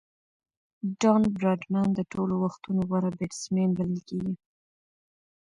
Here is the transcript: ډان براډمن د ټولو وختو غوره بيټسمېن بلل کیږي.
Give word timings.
ډان 0.99 1.21
براډمن 1.35 1.87
د 1.93 1.99
ټولو 2.11 2.33
وختو 2.43 2.69
غوره 2.87 3.11
بيټسمېن 3.17 3.69
بلل 3.77 3.99
کیږي. 4.09 4.33